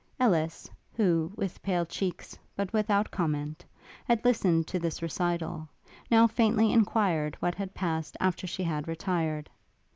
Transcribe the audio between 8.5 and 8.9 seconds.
had